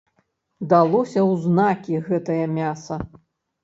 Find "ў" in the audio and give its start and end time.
1.29-1.31